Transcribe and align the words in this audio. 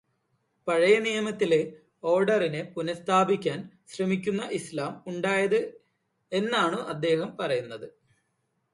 പഴയനിയമത്തിലെ 0.67 1.59
ഓര്ഡറിനെ 2.03 2.61
പുനഃസ്ഥാപിക്കാന് 2.75 3.63
ശ്രമിക്കുന്ന 3.85 4.49
ഇസ്ലാം 4.51 5.03
ഉണ്ടായത് 5.07 5.59
എന്നാണു 6.31 6.77
അദ്ദേഹം 6.87 7.37
പറയുന്നത്. 7.37 7.87